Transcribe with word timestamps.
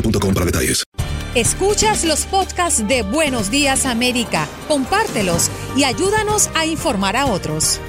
boostmobile.com 0.00 0.34
para 0.34 0.46
detalles. 0.46 0.84
Escuchas 1.34 2.04
los 2.04 2.24
podcasts 2.26 2.86
de 2.88 3.02
Buenos 3.02 3.50
Días 3.50 3.86
América, 3.86 4.48
compártelos 4.66 5.50
y 5.76 5.84
ayúdanos 5.84 6.50
a 6.54 6.64
informar 6.64 7.16
a 7.16 7.26
otros. 7.26 7.80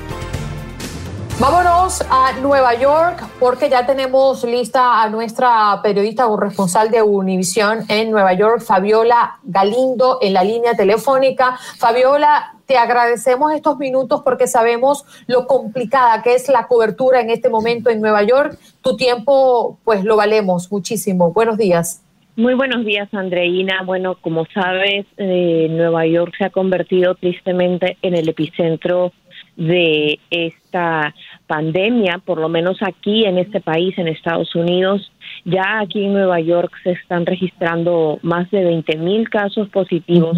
Vámonos 1.40 2.04
a 2.10 2.34
Nueva 2.42 2.76
York 2.76 3.26
porque 3.40 3.70
ya 3.70 3.86
tenemos 3.86 4.44
lista 4.44 5.02
a 5.02 5.10
nuestra 5.10 5.80
periodista 5.82 6.26
corresponsal 6.26 6.92
de 6.92 7.02
Univisión 7.02 7.86
en 7.88 8.12
Nueva 8.12 8.34
York, 8.34 8.62
Fabiola 8.62 9.40
Galindo, 9.44 10.20
en 10.22 10.34
la 10.34 10.44
línea 10.44 10.76
telefónica. 10.76 11.58
Fabiola, 11.78 12.59
te 12.70 12.78
agradecemos 12.78 13.52
estos 13.52 13.80
minutos 13.80 14.22
porque 14.24 14.46
sabemos 14.46 15.04
lo 15.26 15.48
complicada 15.48 16.22
que 16.22 16.36
es 16.36 16.48
la 16.50 16.68
cobertura 16.68 17.20
en 17.20 17.32
este 17.32 17.50
momento 17.50 17.90
en 17.90 18.00
Nueva 18.00 18.22
York. 18.22 18.60
Tu 18.84 18.96
tiempo, 18.96 19.80
pues 19.84 20.04
lo 20.04 20.16
valemos 20.16 20.72
muchísimo. 20.72 21.34
Buenos 21.34 21.58
días. 21.58 22.04
Muy 22.36 22.54
buenos 22.54 22.86
días, 22.86 23.12
Andreina. 23.12 23.82
Bueno, 23.84 24.18
como 24.22 24.46
sabes, 24.54 25.08
eh, 25.18 25.68
Nueva 25.72 26.06
York 26.06 26.36
se 26.38 26.46
ha 26.46 26.52
convertido 26.52 27.16
tristemente 27.16 27.98
en 28.04 28.14
el 28.14 28.30
epicentro 28.30 29.14
de 29.58 30.20
esta 30.30 31.16
pandemia, 31.48 32.22
por 32.24 32.40
lo 32.40 32.50
menos 32.50 32.78
aquí 32.84 33.26
en 33.26 33.40
este 33.40 33.62
país, 33.62 33.98
en 33.98 34.08
Estados 34.08 34.54
Unidos. 34.54 35.12
Ya 35.46 35.80
aquí 35.80 36.04
en 36.04 36.14
Nueva 36.14 36.40
York 36.40 36.72
se 36.84 36.92
están 36.92 37.26
registrando 37.26 38.20
más 38.22 38.50
de 38.52 38.64
20 38.64 38.98
mil 38.98 39.30
casos 39.30 39.70
positivos 39.70 40.38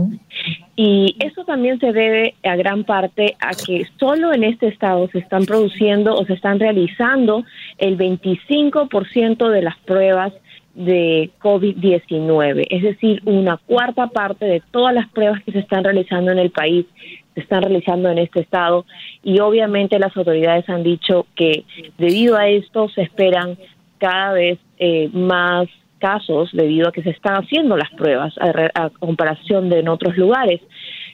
y 0.75 1.15
eso 1.19 1.43
también 1.43 1.79
se 1.79 1.91
debe 1.91 2.35
a 2.43 2.55
gran 2.55 2.83
parte 2.83 3.35
a 3.39 3.51
que 3.51 3.87
solo 3.99 4.33
en 4.33 4.43
este 4.43 4.67
estado 4.67 5.07
se 5.09 5.19
están 5.19 5.45
produciendo 5.45 6.13
o 6.15 6.25
se 6.25 6.33
están 6.33 6.59
realizando 6.59 7.43
el 7.77 7.97
25% 7.97 9.49
de 9.49 9.61
las 9.61 9.77
pruebas 9.79 10.33
de 10.73 11.31
COVID-19, 11.41 12.65
es 12.69 12.81
decir, 12.81 13.21
una 13.25 13.57
cuarta 13.57 14.07
parte 14.07 14.45
de 14.45 14.61
todas 14.71 14.95
las 14.95 15.09
pruebas 15.09 15.43
que 15.43 15.51
se 15.51 15.59
están 15.59 15.83
realizando 15.83 16.31
en 16.31 16.39
el 16.39 16.51
país 16.51 16.85
se 17.33 17.41
están 17.41 17.61
realizando 17.61 18.09
en 18.09 18.17
este 18.17 18.41
estado 18.41 18.85
y 19.23 19.39
obviamente 19.39 19.99
las 19.99 20.15
autoridades 20.15 20.67
han 20.69 20.83
dicho 20.83 21.27
que 21.35 21.63
debido 21.97 22.37
a 22.37 22.49
esto 22.49 22.89
se 22.89 23.03
esperan 23.03 23.57
cada 24.01 24.33
vez 24.33 24.57
eh, 24.79 25.09
más 25.13 25.67
casos 25.99 26.49
debido 26.51 26.89
a 26.89 26.91
que 26.91 27.03
se 27.03 27.11
están 27.11 27.35
haciendo 27.35 27.77
las 27.77 27.91
pruebas 27.91 28.33
a, 28.39 28.49
a 28.73 28.89
comparación 28.89 29.69
de 29.69 29.79
en 29.79 29.87
otros 29.87 30.17
lugares. 30.17 30.59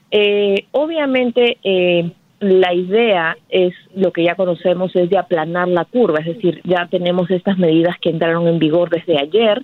Eh, 0.09 0.65
obviamente 0.71 1.57
eh, 1.63 2.09
la 2.39 2.73
idea 2.73 3.35
es 3.49 3.73
lo 3.93 4.13
que 4.13 4.23
ya 4.23 4.35
conocemos 4.35 4.95
es 4.95 5.09
de 5.09 5.17
aplanar 5.17 5.67
la 5.67 5.85
curva, 5.85 6.19
es 6.19 6.27
decir, 6.27 6.61
ya 6.63 6.87
tenemos 6.89 7.29
estas 7.29 7.57
medidas 7.57 7.97
que 7.99 8.09
entraron 8.09 8.47
en 8.47 8.59
vigor 8.59 8.89
desde 8.89 9.19
ayer. 9.19 9.63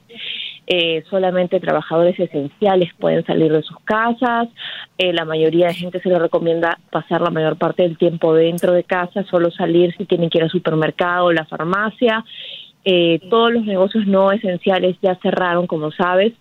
Eh, 0.66 1.04
solamente 1.10 1.60
trabajadores 1.60 2.18
esenciales 2.18 2.90
pueden 2.98 3.26
salir 3.26 3.52
de 3.52 3.62
sus 3.64 3.78
casas. 3.84 4.48
Eh, 4.98 5.12
la 5.12 5.26
mayoría 5.26 5.68
de 5.68 5.74
gente 5.74 6.00
se 6.00 6.10
le 6.10 6.18
recomienda 6.18 6.80
pasar 6.90 7.22
la 7.22 7.30
mayor 7.30 7.58
parte 7.58 7.84
del 7.84 7.98
tiempo 7.98 8.34
dentro 8.34 8.72
de 8.72 8.86
casa, 8.86 9.24
solo 9.30 9.52
salir 9.52 9.94
si 9.98 10.06
tienen 10.06 10.30
que 10.30 10.38
ir 10.38 10.46
al 10.46 10.50
supermercado 10.50 11.26
o 11.26 11.32
la 11.34 11.46
farmacia. 11.46 12.24
Eh, 12.86 13.20
todos 13.30 13.54
los 13.54 13.66
negocios 13.66 14.06
no 14.08 14.32
esenciales 14.32 14.98
ya 15.02 15.16
cerraron, 15.22 15.68
como 15.68 15.92
sabes. 15.92 16.34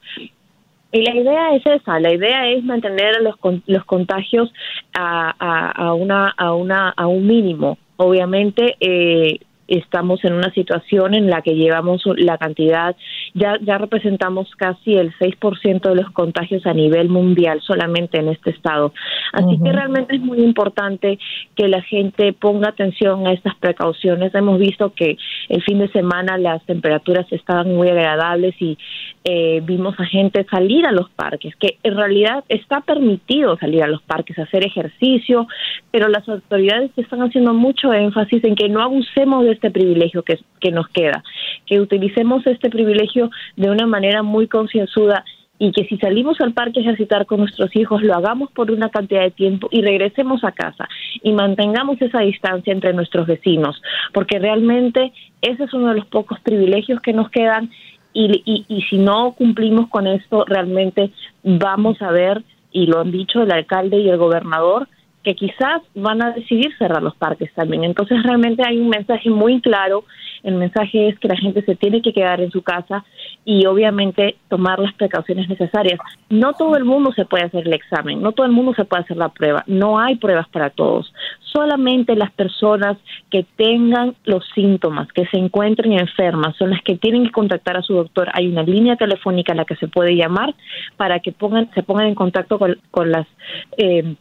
Y 0.91 1.03
la 1.03 1.14
idea 1.14 1.54
es 1.54 1.64
esa, 1.64 1.98
la 2.00 2.12
idea 2.12 2.48
es 2.48 2.62
mantener 2.64 3.22
los, 3.22 3.36
los 3.66 3.84
contagios 3.84 4.52
a, 4.92 5.34
a, 5.38 5.70
a, 5.70 5.94
una, 5.94 6.28
a, 6.36 6.52
una, 6.52 6.91
a 6.91 7.06
un 7.06 7.26
mínimo. 7.26 7.78
Obviamente, 7.97 8.76
eh, 8.81 9.38
estamos 9.78 10.22
en 10.25 10.34
una 10.34 10.52
situación 10.52 11.14
en 11.14 11.31
la 11.31 11.41
que 11.41 11.54
llevamos 11.54 12.02
la 12.16 12.36
cantidad, 12.36 12.94
ya, 13.32 13.58
ya 13.62 13.78
representamos 13.78 14.50
casi 14.56 14.97
el 14.97 15.14
6% 15.14 15.81
de 15.81 15.94
los 15.94 16.10
contagios 16.10 16.66
a 16.66 16.75
nivel 16.75 17.08
mundial 17.08 17.60
solamente 17.62 18.19
en 18.19 18.28
este 18.28 18.50
estado. 18.50 18.92
Así 19.32 19.47
uh 19.47 19.50
-huh. 19.50 19.62
que 19.62 19.72
realmente 19.72 20.16
es 20.16 20.20
muy 20.20 20.41
importante 20.41 21.19
que 21.56 21.69
la 21.69 21.81
gente 21.82 22.32
ponga 22.34 22.69
atención 22.69 23.26
a 23.26 23.32
estas 23.32 23.54
precauciones. 23.56 24.34
Hemos 24.34 24.58
visto 24.58 24.92
que 24.92 25.16
el 25.48 25.62
fin 25.62 25.78
de 25.78 25.88
semana 25.88 26.38
las 26.38 26.64
temperaturas 26.64 27.26
estaban 27.30 27.75
muy 27.75 27.88
agradables 27.88 28.54
y 28.60 28.78
eh, 29.25 29.60
vimos 29.64 29.98
a 29.98 30.04
gente 30.04 30.44
salir 30.50 30.86
a 30.86 30.92
los 30.92 31.10
parques, 31.10 31.54
que 31.56 31.78
en 31.82 31.97
realidad 31.97 32.44
está 32.48 32.80
permitido 32.80 33.56
salir 33.58 33.82
a 33.82 33.86
los 33.86 34.02
parques, 34.02 34.38
hacer 34.38 34.64
ejercicio, 34.64 35.47
pero 35.91 36.08
las 36.08 36.28
autoridades 36.28 36.91
están 36.97 37.22
haciendo 37.22 37.54
mucho 37.54 37.92
énfasis 37.92 38.42
en 38.44 38.54
que 38.54 38.69
no 38.69 38.82
abusemos 38.82 39.44
de 39.44 39.52
este 39.52 39.70
privilegio 39.70 40.22
que, 40.22 40.38
que 40.60 40.70
nos 40.70 40.88
queda, 40.88 41.22
que 41.66 41.81
utilicemos 41.81 42.47
este 42.47 42.70
privilegio 42.70 43.31
de 43.56 43.70
una 43.70 43.86
manera 43.86 44.22
muy 44.22 44.48
concienzuda 44.48 45.25
y 45.62 45.70
que 45.70 45.85
si 45.85 45.97
salimos 45.99 46.41
al 46.41 46.55
parque 46.55 46.81
a 46.81 46.82
ejercitar 46.82 47.25
con 47.25 47.38
nuestros 47.38 47.70
hijos 47.76 48.03
lo 48.03 48.17
hagamos 48.17 48.50
por 48.50 48.73
una 48.73 48.88
cantidad 48.88 49.20
de 49.20 49.31
tiempo 49.31 49.69
y 49.70 49.81
regresemos 49.81 50.43
a 50.43 50.50
casa 50.50 50.88
y 51.23 51.31
mantengamos 51.31 52.03
esa 52.03 52.19
distancia 52.19 52.73
entre 52.73 52.93
nuestros 52.93 53.29
vecinos, 53.29 53.81
porque 54.12 54.41
realmente 54.41 55.12
ese 55.41 55.62
es 55.62 55.73
uno 55.73 55.91
de 55.91 56.00
los 56.00 56.06
pocos 56.06 56.41
privilegios 56.41 57.00
que 57.00 57.12
nos 57.12 57.31
quedan 57.31 57.70
y, 58.12 58.43
y, 58.44 58.64
y 58.67 58.82
si 58.91 58.99
no 58.99 59.35
cumplimos 59.35 59.88
con 59.88 60.09
esto 60.09 60.44
realmente 60.49 61.12
vamos 61.44 62.03
a 62.03 62.11
ver, 62.11 62.43
y 62.73 62.87
lo 62.87 62.99
han 62.99 63.12
dicho 63.12 63.41
el 63.41 63.53
alcalde 63.53 64.00
y 64.00 64.09
el 64.09 64.17
gobernador, 64.17 64.88
que 65.23 65.37
quizás 65.37 65.81
van 65.94 66.23
a 66.23 66.32
decidir 66.32 66.76
cerrar 66.76 67.03
los 67.03 67.14
parques 67.14 67.53
también. 67.55 67.85
Entonces 67.85 68.20
realmente 68.25 68.64
hay 68.67 68.79
un 68.79 68.88
mensaje 68.88 69.31
muy 69.31 69.61
claro. 69.61 70.05
El 70.42 70.56
mensaje 70.56 71.08
es 71.08 71.18
que 71.18 71.28
la 71.28 71.36
gente 71.36 71.62
se 71.62 71.76
tiene 71.76 72.02
que 72.02 72.12
quedar 72.12 72.40
en 72.40 72.50
su 72.50 72.62
casa 72.62 73.04
y 73.44 73.66
obviamente 73.66 74.36
tomar 74.48 74.78
las 74.78 74.92
precauciones 74.94 75.48
necesarias. 75.48 75.98
No 76.30 76.52
todo 76.54 76.76
el 76.76 76.84
mundo 76.84 77.12
se 77.12 77.24
puede 77.24 77.44
hacer 77.44 77.66
el 77.66 77.72
examen, 77.72 78.20
no 78.20 78.32
todo 78.32 78.46
el 78.46 78.52
mundo 78.52 78.74
se 78.74 78.84
puede 78.84 79.02
hacer 79.02 79.16
la 79.16 79.28
prueba. 79.28 79.64
No 79.66 79.98
hay 79.98 80.16
pruebas 80.16 80.48
para 80.48 80.70
todos. 80.70 81.12
Solamente 81.40 82.16
las 82.16 82.32
personas 82.32 82.96
que 83.30 83.44
tengan 83.56 84.14
los 84.24 84.44
síntomas, 84.54 85.08
que 85.12 85.26
se 85.26 85.38
encuentren 85.38 85.92
enfermas, 85.92 86.56
son 86.56 86.70
las 86.70 86.82
que 86.82 86.96
tienen 86.96 87.24
que 87.24 87.30
contactar 87.30 87.76
a 87.76 87.82
su 87.82 87.94
doctor. 87.94 88.28
Hay 88.32 88.48
una 88.48 88.62
línea 88.62 88.96
telefónica 88.96 89.52
a 89.52 89.56
la 89.56 89.64
que 89.64 89.76
se 89.76 89.88
puede 89.88 90.16
llamar 90.16 90.54
para 90.96 91.20
que 91.20 91.32
pongan, 91.32 91.70
se 91.74 91.82
pongan 91.82 92.06
en 92.06 92.14
contacto 92.14 92.58
con, 92.58 93.10
las 93.10 93.26
eh, 93.76 94.14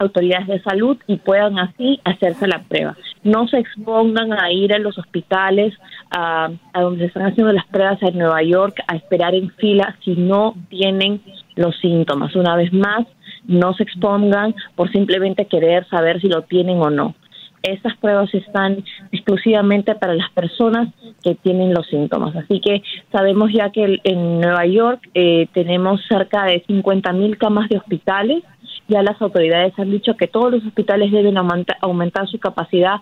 autoridades 0.00 0.48
de 0.48 0.62
salud 0.62 0.96
y 1.06 1.16
puedan 1.16 1.58
así 1.58 2.00
hacerse 2.04 2.48
la 2.48 2.62
prueba. 2.62 2.96
No 3.22 3.46
se 3.46 3.58
expongan 3.58 4.32
a 4.32 4.50
ir 4.50 4.72
a 4.72 4.78
los 4.78 4.98
hospitales 4.98 5.74
a, 6.10 6.50
donde 6.74 7.00
se 7.00 7.06
están 7.06 7.26
haciendo 7.26 7.52
las 7.52 7.66
pruebas 7.66 8.02
en 8.02 8.18
Nueva 8.18 8.42
York 8.42 8.82
a 8.88 8.96
esperar 8.96 9.34
en 9.34 9.50
fila 9.50 9.96
si 10.02 10.16
no 10.16 10.54
tienen 10.70 11.20
los 11.54 11.76
síntomas. 11.80 12.34
Una 12.34 12.56
vez 12.56 12.72
más, 12.72 13.06
no 13.46 13.74
se 13.74 13.82
expongan 13.82 14.54
por 14.74 14.90
simplemente 14.90 15.44
querer 15.44 15.86
saber 15.88 16.20
si 16.20 16.28
lo 16.28 16.42
tienen 16.42 16.78
o 16.78 16.90
no. 16.90 17.14
Estas 17.62 17.94
pruebas 17.98 18.32
están 18.32 18.82
exclusivamente 19.12 19.94
para 19.94 20.14
las 20.14 20.30
personas 20.30 20.88
que 21.22 21.34
tienen 21.34 21.74
los 21.74 21.86
síntomas. 21.88 22.34
Así 22.34 22.58
que 22.58 22.82
sabemos 23.12 23.52
ya 23.52 23.70
que 23.70 23.98
en 24.02 24.40
Nueva 24.40 24.64
York 24.64 25.10
eh, 25.12 25.46
tenemos 25.52 26.00
cerca 26.08 26.44
de 26.44 26.64
50 26.66 27.12
mil 27.12 27.36
camas 27.36 27.68
de 27.68 27.76
hospitales 27.76 28.42
ya 28.90 29.02
las 29.02 29.22
autoridades 29.22 29.72
han 29.78 29.90
dicho 29.90 30.16
que 30.16 30.26
todos 30.26 30.50
los 30.50 30.66
hospitales 30.66 31.12
deben 31.12 31.36
aumentar 31.38 32.28
su 32.28 32.38
capacidad 32.38 32.96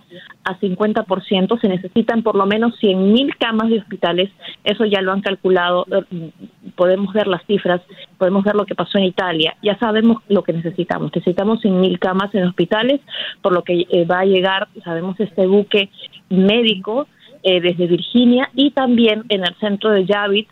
a 0.45 0.61
50%. 0.61 1.61
Se 1.61 1.69
necesitan 1.69 2.23
por 2.23 2.37
lo 2.37 2.47
menos 2.47 2.75
100.000 2.81 3.35
camas 3.39 3.71
de 3.71 3.79
hospitales. 3.79 4.31
Eso 4.65 4.85
ya 4.85 5.01
lo 5.01 5.13
han 5.13 5.23
calculado. 5.23 5.87
Eh, 5.91 6.31
podemos 6.77 7.13
ver 7.15 7.27
las 7.27 7.45
cifras, 7.47 7.81
podemos 8.19 8.45
ver 8.45 8.55
lo 8.55 8.67
que 8.67 8.75
pasó 8.75 8.99
en 8.99 9.05
Italia. 9.05 9.57
Ya 9.63 9.79
sabemos 9.79 10.23
lo 10.29 10.43
que 10.43 10.53
necesitamos. 10.53 11.11
Necesitamos 11.15 11.63
100.000 11.63 11.99
camas 11.99 12.35
en 12.35 12.45
hospitales, 12.45 13.01
por 13.41 13.53
lo 13.53 13.63
que 13.63 13.87
eh, 13.91 14.05
va 14.05 14.21
a 14.21 14.27
llegar, 14.27 14.69
sabemos, 14.85 15.19
este 15.19 15.47
buque 15.47 15.89
médico 16.29 17.09
eh, 17.43 17.61
desde 17.61 17.87
Virginia 17.87 18.51
y 18.55 18.73
también 18.73 19.25
en 19.31 19.43
el 19.45 19.55
centro 19.57 19.91
de 19.91 20.07
Javits 20.07 20.51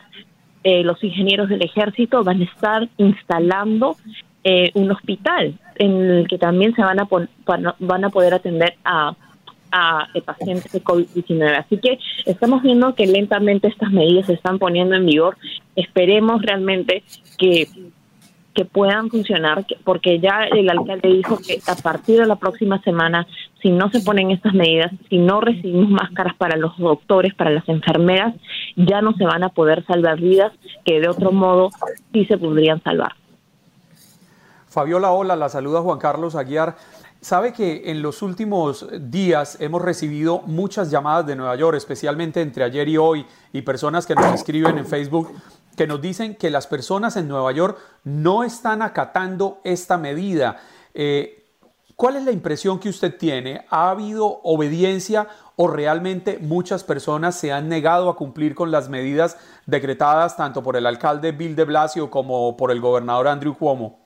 los 0.82 1.04
ingenieros 1.04 1.48
del 1.48 1.62
ejército 1.62 2.24
van 2.24 2.40
a 2.40 2.44
estar 2.44 2.88
instalando 2.96 3.94
eh, 4.48 4.70
un 4.75 4.88
hospital 4.93 5.58
en 5.75 5.90
el 6.08 6.28
que 6.28 6.38
también 6.38 6.72
se 6.76 6.82
van 6.82 7.00
a, 7.00 7.08
van 7.81 8.04
a 8.04 8.10
poder 8.10 8.32
atender 8.32 8.75
a, 8.84 9.12
a 9.72 10.06
pacientes 10.25 10.70
de 10.70 10.84
COVID-19. 10.84 11.56
Así 11.58 11.78
que 11.78 11.98
estamos 12.26 12.62
viendo 12.62 12.94
que 12.94 13.08
lentamente 13.08 13.66
estas 13.66 13.90
medidas 13.90 14.26
se 14.26 14.34
están 14.34 14.60
poniendo 14.60 14.94
en 14.94 15.04
vigor. 15.04 15.37
Esperemos 15.75 16.43
realmente 16.43 17.02
que 17.38 17.66
que 18.54 18.64
puedan 18.64 19.10
funcionar, 19.10 19.66
porque 19.84 20.19
ya 20.19 20.44
el 20.44 20.70
alcalde 20.70 21.10
dijo 21.10 21.38
que 21.46 21.58
a 21.70 21.75
partir 21.75 22.19
de 22.19 22.26
la 22.26 22.37
próxima 22.37 22.81
semana, 22.81 23.26
si 23.60 23.70
no 23.70 23.90
se 23.90 24.00
ponen 24.00 24.31
estas 24.31 24.54
medidas, 24.54 24.90
si 25.10 25.19
no 25.19 25.42
recibimos 25.42 25.90
máscaras 25.90 26.34
para 26.37 26.56
los 26.56 26.75
doctores, 26.78 27.34
para 27.34 27.50
las 27.50 27.69
enfermeras, 27.69 28.34
ya 28.75 29.02
no 29.02 29.12
se 29.12 29.26
van 29.26 29.44
a 29.44 29.50
poder 29.50 29.84
salvar 29.84 30.19
vidas 30.19 30.52
que 30.87 31.00
de 31.00 31.08
otro 31.08 31.32
modo 31.32 31.69
sí 32.14 32.25
se 32.25 32.38
podrían 32.38 32.82
salvar. 32.82 33.12
Fabiola, 34.76 35.11
hola, 35.11 35.37
la 35.37 35.49
saluda 35.49 35.81
Juan 35.81 35.99
Carlos 35.99 36.34
Aguiar. 36.34 36.76
Sabe 37.23 37.55
que 37.55 37.90
en 37.90 38.02
los 38.02 38.20
últimos 38.20 38.87
días 39.11 39.56
hemos 39.58 39.81
recibido 39.81 40.43
muchas 40.44 40.90
llamadas 40.90 41.25
de 41.25 41.34
Nueva 41.34 41.56
York, 41.56 41.78
especialmente 41.78 42.43
entre 42.43 42.62
ayer 42.62 42.87
y 42.87 42.99
hoy, 42.99 43.25
y 43.55 43.62
personas 43.62 44.05
que 44.05 44.14
nos 44.14 44.26
escriben 44.34 44.76
en 44.76 44.84
Facebook 44.84 45.32
que 45.78 45.87
nos 45.87 46.02
dicen 46.02 46.34
que 46.34 46.50
las 46.50 46.67
personas 46.67 47.17
en 47.17 47.26
Nueva 47.26 47.52
York 47.52 47.78
no 48.05 48.44
están 48.44 48.82
acatando 48.82 49.62
esta 49.64 49.96
medida. 49.96 50.58
Eh, 50.93 51.46
¿Cuál 51.96 52.17
es 52.17 52.25
la 52.25 52.32
impresión 52.32 52.78
que 52.78 52.90
usted 52.90 53.17
tiene? 53.17 53.64
¿Ha 53.70 53.88
habido 53.88 54.43
obediencia 54.43 55.26
o 55.56 55.69
realmente 55.69 56.38
muchas 56.38 56.84
personas 56.84 57.34
se 57.34 57.50
han 57.50 57.70
negado 57.70 58.11
a 58.11 58.17
cumplir 58.17 58.55
con 58.55 58.70
las 58.70 58.90
medidas 58.90 59.38
decretadas 59.64 60.37
tanto 60.37 60.62
por 60.62 60.76
el 60.76 60.84
alcalde 60.84 61.32
Bill 61.32 61.56
de 61.56 61.64
Blasio 61.64 62.11
como 62.11 62.58
por 62.58 62.70
el 62.70 62.82
gobernador 62.82 63.28
Andrew 63.28 63.56
Cuomo? 63.56 64.05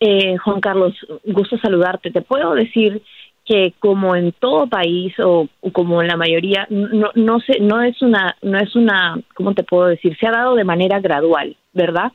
Eh, 0.00 0.36
Juan 0.38 0.60
Carlos, 0.60 0.94
gusto 1.24 1.58
saludarte. 1.58 2.10
Te 2.10 2.22
puedo 2.22 2.54
decir 2.54 3.02
que 3.48 3.72
como 3.78 4.14
en 4.14 4.32
todo 4.32 4.68
país 4.68 5.14
o, 5.18 5.48
como 5.72 6.02
en 6.02 6.08
la 6.08 6.18
mayoría 6.18 6.66
no 6.68 7.10
no 7.14 7.40
sé 7.40 7.60
no 7.60 7.82
es 7.82 8.02
una 8.02 8.36
no 8.42 8.58
es 8.58 8.76
una 8.76 9.18
cómo 9.34 9.54
te 9.54 9.64
puedo 9.64 9.86
decir 9.86 10.16
se 10.20 10.26
ha 10.26 10.32
dado 10.32 10.54
de 10.54 10.64
manera 10.64 11.00
gradual 11.00 11.56
verdad 11.72 12.12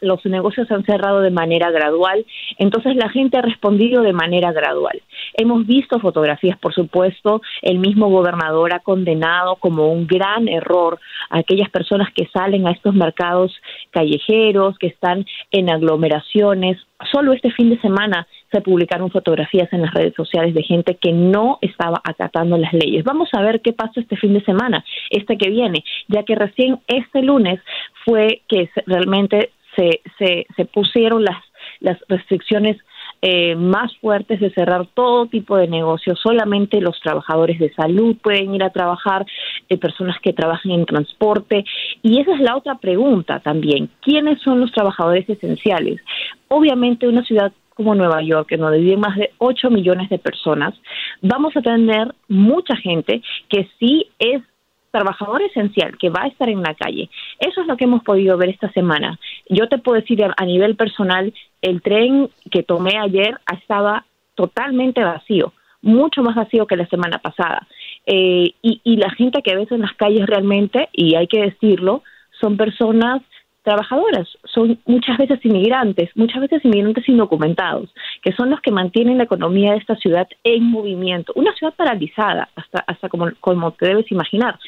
los 0.00 0.24
negocios 0.26 0.68
se 0.68 0.74
han 0.74 0.84
cerrado 0.84 1.20
de 1.20 1.30
manera 1.30 1.70
gradual, 1.70 2.24
entonces 2.58 2.96
la 2.96 3.08
gente 3.08 3.38
ha 3.38 3.42
respondido 3.42 4.02
de 4.02 4.12
manera 4.12 4.52
gradual. 4.52 5.00
Hemos 5.34 5.66
visto 5.66 6.00
fotografías, 6.00 6.58
por 6.58 6.74
supuesto, 6.74 7.40
el 7.62 7.78
mismo 7.78 8.08
gobernador 8.08 8.72
ha 8.72 8.80
condenado 8.80 9.56
como 9.56 9.92
un 9.92 10.06
gran 10.06 10.48
error 10.48 10.98
a 11.30 11.38
aquellas 11.38 11.70
personas 11.70 12.08
que 12.14 12.28
salen 12.32 12.66
a 12.66 12.72
estos 12.72 12.94
mercados 12.94 13.52
callejeros, 13.90 14.78
que 14.78 14.88
están 14.88 15.24
en 15.50 15.70
aglomeraciones. 15.70 16.78
Solo 17.12 17.32
este 17.32 17.50
fin 17.52 17.70
de 17.70 17.80
semana 17.80 18.26
se 18.52 18.60
publicaron 18.60 19.10
fotografías 19.10 19.72
en 19.72 19.82
las 19.82 19.94
redes 19.94 20.14
sociales 20.14 20.54
de 20.54 20.62
gente 20.62 20.96
que 20.96 21.12
no 21.12 21.58
estaba 21.60 22.00
acatando 22.04 22.56
las 22.56 22.72
leyes. 22.72 23.04
Vamos 23.04 23.28
a 23.32 23.42
ver 23.42 23.60
qué 23.60 23.72
pasa 23.72 24.00
este 24.00 24.16
fin 24.16 24.34
de 24.34 24.44
semana, 24.44 24.84
este 25.10 25.38
que 25.38 25.50
viene, 25.50 25.84
ya 26.08 26.24
que 26.24 26.34
recién 26.34 26.80
este 26.88 27.22
lunes 27.22 27.60
fue 28.04 28.42
que 28.48 28.68
realmente 28.86 29.50
se, 29.76 30.00
se, 30.18 30.46
se 30.56 30.64
pusieron 30.66 31.24
las, 31.24 31.38
las 31.80 31.98
restricciones 32.08 32.76
eh, 33.22 33.54
más 33.54 33.94
fuertes 33.98 34.40
de 34.40 34.50
cerrar 34.50 34.86
todo 34.94 35.26
tipo 35.26 35.56
de 35.56 35.68
negocios. 35.68 36.18
Solamente 36.22 36.80
los 36.80 36.98
trabajadores 37.00 37.58
de 37.58 37.72
salud 37.74 38.16
pueden 38.22 38.54
ir 38.54 38.62
a 38.62 38.70
trabajar, 38.70 39.26
eh, 39.68 39.76
personas 39.76 40.16
que 40.22 40.32
trabajan 40.32 40.72
en 40.72 40.86
transporte. 40.86 41.64
Y 42.02 42.20
esa 42.20 42.34
es 42.34 42.40
la 42.40 42.56
otra 42.56 42.76
pregunta 42.76 43.40
también. 43.40 43.90
¿Quiénes 44.00 44.40
son 44.40 44.60
los 44.60 44.72
trabajadores 44.72 45.28
esenciales? 45.28 46.00
Obviamente 46.48 47.08
una 47.08 47.22
ciudad 47.24 47.52
como 47.74 47.94
Nueva 47.94 48.22
York, 48.22 48.52
en 48.52 48.60
donde 48.60 48.78
viven 48.78 49.00
más 49.00 49.16
de 49.16 49.30
8 49.38 49.70
millones 49.70 50.10
de 50.10 50.18
personas, 50.18 50.74
vamos 51.22 51.56
a 51.56 51.62
tener 51.62 52.14
mucha 52.28 52.76
gente 52.76 53.22
que 53.48 53.68
sí 53.78 54.06
es 54.18 54.42
trabajador 54.90 55.42
esencial 55.42 55.96
que 55.98 56.10
va 56.10 56.24
a 56.24 56.28
estar 56.28 56.48
en 56.48 56.62
la 56.62 56.74
calle. 56.74 57.08
Eso 57.38 57.60
es 57.60 57.66
lo 57.66 57.76
que 57.76 57.84
hemos 57.84 58.02
podido 58.02 58.36
ver 58.36 58.50
esta 58.50 58.70
semana. 58.72 59.18
Yo 59.50 59.68
te 59.68 59.78
puedo 59.78 60.00
decir 60.00 60.24
a 60.24 60.44
nivel 60.44 60.76
personal, 60.76 61.34
el 61.60 61.82
tren 61.82 62.30
que 62.52 62.62
tomé 62.62 62.98
ayer 62.98 63.36
estaba 63.52 64.06
totalmente 64.36 65.02
vacío, 65.02 65.52
mucho 65.82 66.22
más 66.22 66.36
vacío 66.36 66.66
que 66.66 66.76
la 66.76 66.86
semana 66.86 67.18
pasada. 67.18 67.66
Eh, 68.06 68.54
y, 68.62 68.80
y 68.84 68.96
la 68.96 69.10
gente 69.10 69.42
que 69.42 69.56
ves 69.56 69.70
en 69.72 69.80
las 69.80 69.92
calles 69.94 70.24
realmente, 70.26 70.88
y 70.92 71.16
hay 71.16 71.26
que 71.26 71.42
decirlo, 71.42 72.04
son 72.40 72.56
personas 72.56 73.22
trabajadoras, 73.62 74.26
son 74.44 74.78
muchas 74.86 75.18
veces 75.18 75.38
inmigrantes, 75.44 76.10
muchas 76.14 76.40
veces 76.40 76.64
inmigrantes 76.64 77.08
indocumentados, 77.08 77.92
que 78.22 78.32
son 78.32 78.50
los 78.50 78.60
que 78.60 78.70
mantienen 78.70 79.18
la 79.18 79.24
economía 79.24 79.72
de 79.72 79.78
esta 79.78 79.96
ciudad 79.96 80.26
en 80.44 80.64
movimiento, 80.64 81.32
una 81.36 81.54
ciudad 81.54 81.74
paralizada, 81.74 82.48
hasta, 82.56 82.80
hasta 82.86 83.08
como, 83.08 83.30
como 83.40 83.72
te 83.72 83.86
debes 83.86 84.10
imaginar. 84.10 84.58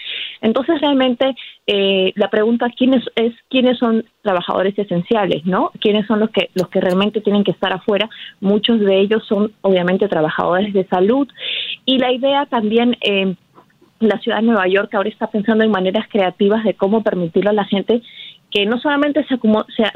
Entonces, 0.40 0.80
realmente, 0.80 1.34
eh, 1.66 2.12
la 2.16 2.28
pregunta 2.28 2.68
quiénes 2.76 3.04
es 3.14 3.32
quiénes 3.48 3.78
son 3.78 4.04
trabajadores 4.22 4.78
esenciales, 4.78 5.44
¿no? 5.46 5.70
¿Quiénes 5.80 6.06
son 6.06 6.20
los 6.20 6.30
que, 6.30 6.50
los 6.54 6.68
que 6.68 6.80
realmente 6.80 7.20
tienen 7.20 7.44
que 7.44 7.52
estar 7.52 7.72
afuera? 7.72 8.08
Muchos 8.40 8.80
de 8.80 9.00
ellos 9.00 9.24
son, 9.26 9.52
obviamente, 9.62 10.08
trabajadores 10.08 10.72
de 10.74 10.86
salud. 10.86 11.28
Y 11.86 11.98
la 11.98 12.12
idea 12.12 12.46
también... 12.46 12.96
Eh, 13.00 13.34
la 14.02 14.18
ciudad 14.18 14.38
de 14.38 14.46
Nueva 14.46 14.66
York 14.66 14.92
ahora 14.94 15.08
está 15.08 15.28
pensando 15.28 15.64
en 15.64 15.70
maneras 15.70 16.06
creativas 16.10 16.64
de 16.64 16.74
cómo 16.74 17.02
permitirle 17.02 17.50
a 17.50 17.54
la 17.54 17.64
gente 17.64 18.02
que 18.52 18.66
no 18.66 18.78
solamente 18.78 19.24
se, 19.26 19.38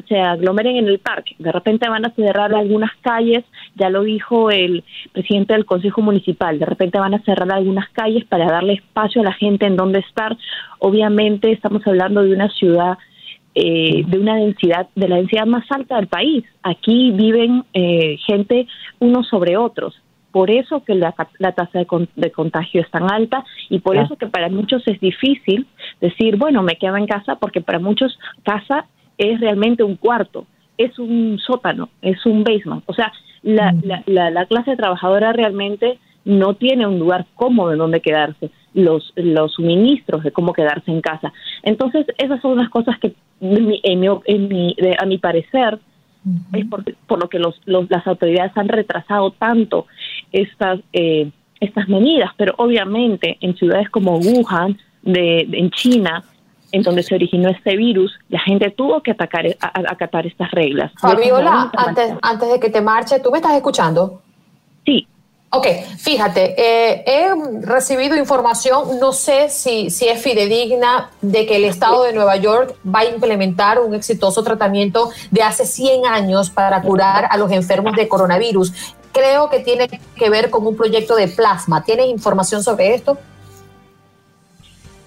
se, 0.08 0.18
aglomeren 0.18 0.76
en 0.76 0.88
el 0.88 0.98
parque, 0.98 1.36
de 1.38 1.52
repente 1.52 1.88
van 1.88 2.06
a 2.06 2.14
cerrar 2.14 2.54
algunas 2.54 2.90
calles, 3.02 3.44
ya 3.74 3.90
lo 3.90 4.02
dijo 4.02 4.50
el 4.50 4.82
presidente 5.12 5.52
del 5.52 5.66
Consejo 5.66 6.00
Municipal, 6.00 6.58
de 6.58 6.64
repente 6.64 6.98
van 6.98 7.14
a 7.14 7.22
cerrar 7.22 7.52
algunas 7.52 7.88
calles 7.90 8.24
para 8.24 8.46
darle 8.46 8.72
espacio 8.72 9.20
a 9.20 9.24
la 9.24 9.34
gente 9.34 9.66
en 9.66 9.76
donde 9.76 9.98
estar. 9.98 10.36
Obviamente 10.78 11.52
estamos 11.52 11.86
hablando 11.86 12.22
de 12.22 12.32
una 12.32 12.48
ciudad 12.48 12.96
eh, 13.54 14.04
de 14.06 14.18
una 14.18 14.36
densidad, 14.36 14.88
de 14.94 15.08
la 15.08 15.16
densidad 15.16 15.46
más 15.46 15.70
alta 15.70 15.96
del 15.96 16.08
país. 16.08 16.44
Aquí 16.62 17.10
viven 17.12 17.64
eh, 17.74 18.16
gente 18.26 18.66
unos 19.00 19.28
sobre 19.28 19.56
otros 19.56 19.94
por 20.36 20.50
eso 20.50 20.84
que 20.84 20.94
la, 20.94 21.12
tasa 21.12 21.78
de, 21.78 22.30
contagio 22.30 22.82
es 22.82 22.90
tan 22.90 23.10
alta 23.10 23.42
y 23.70 23.78
por 23.78 23.96
eso 23.96 24.16
que 24.16 24.26
para 24.26 24.50
muchos 24.50 24.86
es 24.86 25.00
difícil 25.00 25.66
decir, 25.98 26.36
bueno, 26.36 26.62
me 26.62 26.76
quedo 26.76 26.98
en 26.98 27.06
casa, 27.06 27.36
porque 27.36 27.62
para 27.62 27.78
muchos 27.78 28.18
casa 28.42 28.84
es 29.16 29.40
realmente 29.40 29.82
un 29.82 29.96
cuarto, 29.96 30.44
es 30.76 30.98
un 30.98 31.38
sótano, 31.38 31.88
es 32.02 32.26
un 32.26 32.44
basement. 32.44 32.82
O 32.84 32.92
sea, 32.92 33.10
la, 33.42 33.74
la, 34.04 34.30
la, 34.30 34.44
clase 34.44 34.76
trabajadora 34.76 35.32
realmente 35.32 35.98
no 36.26 36.52
tiene 36.52 36.86
un 36.86 36.98
lugar 36.98 37.24
cómodo 37.34 37.72
en 37.72 37.78
donde 37.78 38.02
quedarse, 38.02 38.50
los, 38.74 39.14
los 39.16 39.54
suministros 39.54 40.22
de 40.22 40.32
cómo 40.32 40.52
quedarse 40.52 40.90
en 40.90 41.00
casa. 41.00 41.32
Entonces, 41.62 42.04
esas 42.18 42.42
son 42.42 42.58
las 42.58 42.68
cosas 42.68 42.98
que, 42.98 43.14
en 43.40 43.66
mi, 43.66 43.80
en 43.82 44.48
mi, 44.48 44.76
a 44.98 45.06
mi 45.06 45.16
parecer, 45.16 45.78
es 46.52 46.66
por, 46.66 46.82
por, 47.06 47.22
lo 47.22 47.28
que 47.28 47.38
los, 47.38 47.60
los, 47.66 47.88
las 47.90 48.06
autoridades 48.06 48.52
han 48.56 48.68
retrasado 48.68 49.30
tanto 49.30 49.86
estas, 50.32 50.80
eh, 50.92 51.30
estas 51.60 51.88
medidas. 51.88 52.30
Pero 52.36 52.54
obviamente 52.58 53.38
en 53.40 53.56
ciudades 53.56 53.88
como 53.90 54.18
Wuhan, 54.18 54.78
de, 55.02 55.40
en 55.52 55.70
China, 55.70 56.24
en 56.72 56.82
donde 56.82 57.02
se 57.02 57.14
originó 57.14 57.48
este 57.48 57.76
virus, 57.76 58.12
la 58.28 58.40
gente 58.40 58.70
tuvo 58.70 59.02
que 59.02 59.12
atacar, 59.12 59.46
acatar 59.60 60.26
estas 60.26 60.50
reglas. 60.50 60.92
Fabiola, 61.00 61.70
antes, 61.76 62.14
antes 62.20 62.50
de 62.50 62.60
que 62.60 62.70
te 62.70 62.80
marche, 62.80 63.20
¿tú 63.20 63.30
me 63.30 63.38
estás 63.38 63.54
escuchando? 63.54 64.20
Sí. 64.84 65.06
Ok, 65.50 65.66
fíjate, 65.96 66.54
eh, 66.58 67.04
he 67.06 67.64
recibido 67.64 68.16
información, 68.16 68.98
no 69.00 69.12
sé 69.12 69.48
si, 69.48 69.90
si 69.90 70.08
es 70.08 70.20
fidedigna, 70.20 71.10
de 71.22 71.46
que 71.46 71.56
el 71.56 71.64
Estado 71.64 72.02
de 72.02 72.12
Nueva 72.12 72.36
York 72.36 72.74
va 72.84 73.00
a 73.00 73.04
implementar 73.06 73.78
un 73.78 73.94
exitoso 73.94 74.42
tratamiento 74.42 75.10
de 75.30 75.42
hace 75.42 75.64
100 75.64 76.04
años 76.04 76.50
para 76.50 76.82
curar 76.82 77.28
a 77.30 77.38
los 77.38 77.52
enfermos 77.52 77.94
de 77.94 78.08
coronavirus. 78.08 78.72
Creo 79.16 79.48
que 79.48 79.60
tiene 79.60 79.88
que 80.14 80.28
ver 80.28 80.50
con 80.50 80.66
un 80.66 80.76
proyecto 80.76 81.16
de 81.16 81.26
plasma. 81.28 81.82
¿Tienes 81.82 82.08
información 82.08 82.62
sobre 82.62 82.94
esto? 82.94 83.16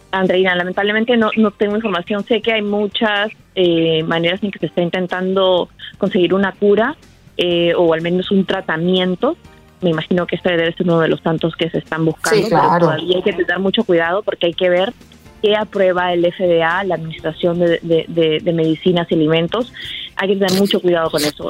Andreina, 0.09 0.55
lamentablemente 0.55 1.15
no, 1.15 1.29
no 1.37 1.51
tengo 1.51 1.75
información. 1.75 2.23
Sé 2.25 2.41
que 2.41 2.53
hay 2.53 2.63
muchas 2.63 3.29
eh, 3.53 4.01
maneras 4.01 4.41
en 4.41 4.49
que 4.49 4.57
se 4.57 4.65
está 4.65 4.81
intentando 4.81 5.69
conseguir 5.99 6.33
una 6.33 6.53
cura 6.53 6.97
eh, 7.37 7.75
o 7.77 7.93
al 7.93 8.01
menos 8.01 8.31
un 8.31 8.45
tratamiento. 8.45 9.37
Me 9.81 9.91
imagino 9.91 10.25
que 10.25 10.37
este 10.37 10.57
debe 10.57 10.73
ser 10.73 10.87
uno 10.87 11.01
de 11.01 11.07
los 11.07 11.21
tantos 11.21 11.55
que 11.55 11.69
se 11.69 11.77
están 11.77 12.03
buscando. 12.03 12.41
Sí, 12.41 12.49
claro. 12.49 12.79
todavía 12.79 13.17
hay 13.17 13.21
que 13.21 13.33
tener 13.33 13.59
mucho 13.59 13.83
cuidado 13.83 14.23
porque 14.23 14.47
hay 14.47 14.53
que 14.55 14.71
ver 14.71 14.91
qué 15.43 15.55
aprueba 15.55 16.11
el 16.13 16.25
FDA, 16.33 16.83
la 16.83 16.95
Administración 16.95 17.59
de, 17.59 17.79
de, 17.83 18.39
de 18.41 18.53
Medicinas 18.53 19.05
y 19.11 19.13
Alimentos. 19.13 19.71
Hay 20.15 20.29
que 20.29 20.35
tener 20.35 20.59
mucho 20.59 20.81
cuidado 20.81 21.11
con 21.11 21.23
eso. 21.23 21.49